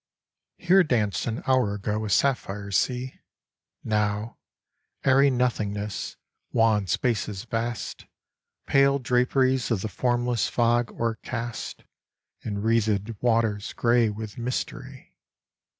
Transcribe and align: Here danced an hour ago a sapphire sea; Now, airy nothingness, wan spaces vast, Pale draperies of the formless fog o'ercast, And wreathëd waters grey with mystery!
Here 0.57 0.83
danced 0.83 1.27
an 1.27 1.43
hour 1.45 1.75
ago 1.75 2.03
a 2.05 2.09
sapphire 2.09 2.71
sea; 2.71 3.19
Now, 3.83 4.39
airy 5.03 5.29
nothingness, 5.29 6.17
wan 6.51 6.87
spaces 6.87 7.43
vast, 7.43 8.07
Pale 8.65 8.97
draperies 9.05 9.69
of 9.69 9.81
the 9.81 9.87
formless 9.87 10.47
fog 10.47 10.91
o'ercast, 10.99 11.83
And 12.43 12.63
wreathëd 12.63 13.15
waters 13.21 13.73
grey 13.73 14.09
with 14.09 14.39
mystery! 14.39 15.15